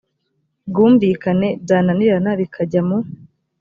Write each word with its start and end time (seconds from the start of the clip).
bwumvikane 0.69 1.47
byananirana 1.63 2.31
bikajya 2.39 2.81
mu 2.87 2.97